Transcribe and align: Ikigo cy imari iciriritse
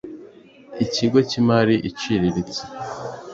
Ikigo 0.85 1.19
cy 1.29 1.35
imari 1.41 1.75
iciriritse 1.89 2.61